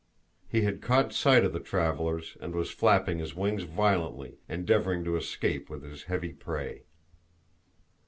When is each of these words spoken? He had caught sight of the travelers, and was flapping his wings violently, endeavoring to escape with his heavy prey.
He 0.49 0.63
had 0.63 0.81
caught 0.81 1.13
sight 1.13 1.45
of 1.45 1.53
the 1.53 1.59
travelers, 1.59 2.35
and 2.41 2.55
was 2.55 2.71
flapping 2.71 3.19
his 3.19 3.35
wings 3.35 3.65
violently, 3.65 4.39
endeavoring 4.49 5.03
to 5.03 5.15
escape 5.15 5.69
with 5.69 5.83
his 5.83 6.05
heavy 6.05 6.33
prey. 6.33 6.85